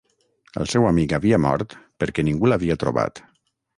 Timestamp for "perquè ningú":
2.05-2.51